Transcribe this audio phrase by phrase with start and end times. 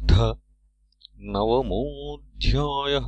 [0.00, 0.38] अथ
[1.16, 3.06] नवमोऽध्यायः।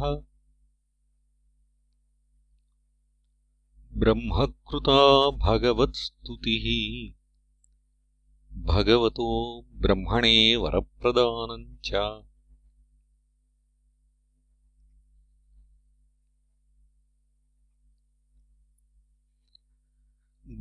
[3.93, 6.67] ब्रह्मकृता भगवत्स्तुतिः।
[8.59, 11.91] भगवतो ब्रह्मणे वरप्रदानम् च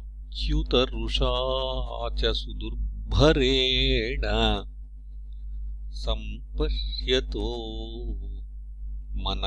[0.00, 1.32] कामाग्निनाच्युतरुषा
[2.18, 4.26] च सुदुर्भरेण
[6.02, 7.48] सम्पश्यतो
[9.24, 9.44] मन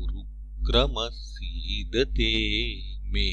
[0.00, 0.32] उरुक्रमसीदते
[3.12, 3.26] मे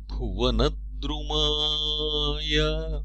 [0.10, 3.02] भुवनद्रुमाय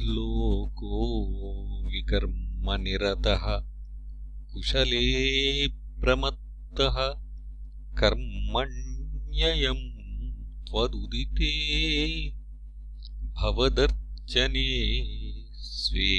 [0.00, 1.22] लोको
[2.12, 3.44] विकर्मनिरतः
[4.52, 6.96] कुशले प्रमत्तः
[8.00, 9.84] कर्मण्ययम्
[10.68, 11.52] त्वदुदिते
[13.32, 14.68] भवदर्चने
[15.52, 16.10] स्वे।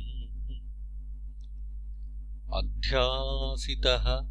[2.54, 4.26] अध्यासितः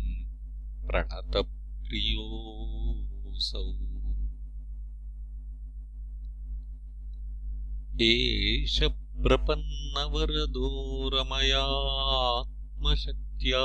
[0.86, 3.86] प्रणतप्रियोऽसौ।
[8.00, 8.82] एष
[9.22, 13.64] प्रपन्नवरदो रमयात्मशक्त्या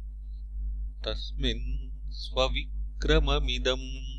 [1.05, 4.13] तस्मिन् स्वविक्रममिदम्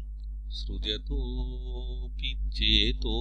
[0.48, 3.18] सृजतोऽपि चेतो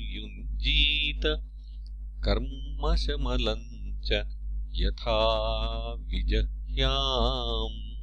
[0.00, 1.44] युञ्जीत
[2.24, 4.24] कर्मशमलम् च
[4.72, 7.94] यथा विजह्याम्।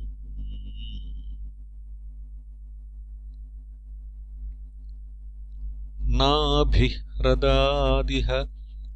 [6.08, 8.48] नाभिह्रदादिह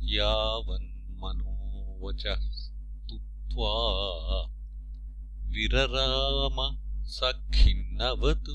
[0.02, 4.53] यावन्मनोवचः स्तुत्वा
[5.54, 6.78] विरराम
[7.54, 8.50] खिन्नवत्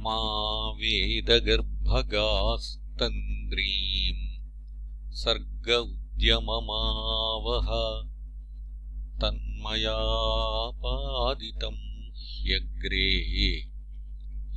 [0.06, 0.18] मा
[1.84, 4.24] वेदगर्भगास्तन्द्रीम्
[5.12, 7.70] सर्ग उद्यममावह
[9.22, 11.82] तन्मयापादितम्
[12.16, 13.12] ह्यग्रे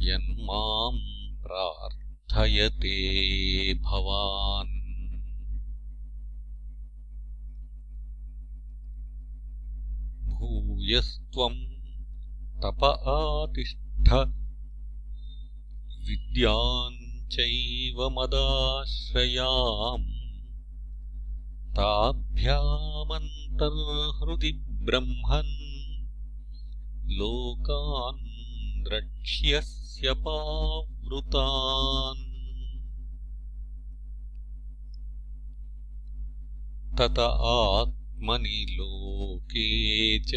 [0.09, 1.01] यन्माम्
[1.43, 2.97] प्रार्थयते
[3.75, 4.75] भवान्।
[10.31, 11.61] भूयस्त्वम्
[12.63, 14.09] तप आतिष्ठ
[16.09, 16.96] विद्याम्
[17.33, 20.07] चैव मदाश्रयाम्
[21.77, 25.55] ताभ्यामन्तर्हृदि ब्रह्मन्
[27.19, 32.23] लोकान् द्रक्ष्यस्य पावृतान्।
[36.99, 40.31] तत आत्मनि लोके च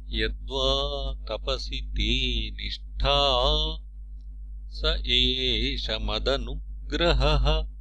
[0.09, 3.19] यद्वा तपसि ते निष्ठा
[4.69, 7.78] स एष मदनुग्रहः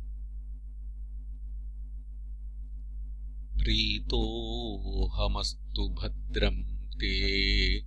[3.69, 7.83] प्रीतोऽहमस्तु भद्रम् ते।